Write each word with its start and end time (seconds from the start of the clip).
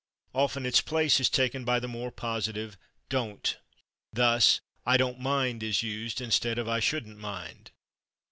Often 0.33 0.65
its 0.65 0.81
place 0.81 1.19
is 1.19 1.29
taken 1.29 1.63
by 1.63 1.79
the 1.79 1.87
more 1.87 2.09
positive 2.09 2.75
/don't/. 3.11 3.57
Thus 4.11 4.59
"I 4.83 4.97
/don't/ 4.97 5.19
mind" 5.19 5.61
is 5.61 5.83
used 5.83 6.19
instead 6.21 6.57
of 6.57 6.67
"I 6.67 6.79
/shouldn't/ 6.79 7.17
mind." 7.17 7.69